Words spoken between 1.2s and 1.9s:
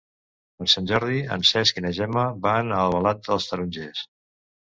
en Cesc i